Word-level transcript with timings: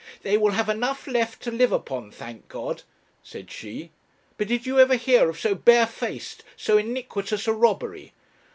'They 0.23 0.35
will 0.35 0.49
have 0.53 0.67
enough 0.67 1.05
left 1.05 1.43
to 1.43 1.51
live 1.51 1.71
upon, 1.71 2.09
thank 2.09 2.47
God,' 2.47 2.81
said 3.21 3.51
she; 3.51 3.91
'but 4.35 4.47
did 4.47 4.65
you 4.65 4.79
ever 4.79 4.95
hear 4.95 5.29
of 5.29 5.39
so 5.39 5.53
barefaced, 5.53 6.43
so 6.57 6.75
iniquitous 6.79 7.47
a 7.47 7.53
robbery? 7.53 8.11